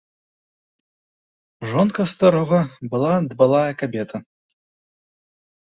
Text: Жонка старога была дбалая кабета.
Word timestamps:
Жонка 1.73 2.05
старога 2.13 2.61
была 2.95 3.13
дбалая 3.35 3.69
кабета. 3.83 4.17